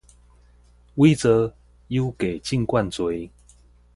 [0.95, 1.53] 偽造
[1.87, 3.29] 有價證券罪